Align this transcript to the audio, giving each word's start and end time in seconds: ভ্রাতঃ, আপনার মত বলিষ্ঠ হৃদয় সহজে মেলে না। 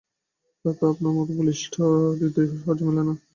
ভ্রাতঃ, 0.65 0.89
আপনার 0.91 1.13
মত 1.17 1.29
বলিষ্ঠ 1.37 1.73
হৃদয় 2.17 2.47
সহজে 2.53 2.83
মেলে 2.87 3.01
না। 3.07 3.13